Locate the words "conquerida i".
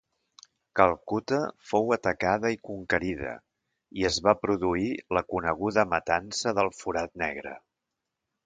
2.71-4.09